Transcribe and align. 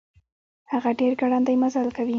هغه 0.71 0.89
ډير 0.99 1.13
ګړندی 1.21 1.55
مزل 1.61 1.87
کوي. 1.95 2.09